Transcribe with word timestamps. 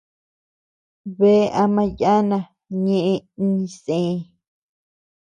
Bea 1.17 1.45
ama 1.61 1.83
yana 2.01 2.37
ñeʼe 2.83 3.13
iñsé. 3.43 3.97